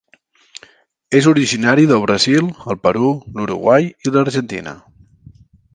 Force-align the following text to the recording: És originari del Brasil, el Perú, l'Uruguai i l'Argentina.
És 1.19 1.27
originari 1.33 1.85
del 1.91 2.01
Brasil, 2.07 2.49
el 2.75 2.81
Perú, 2.87 3.13
l'Uruguai 3.39 3.91
i 4.09 4.15
l'Argentina. 4.19 4.79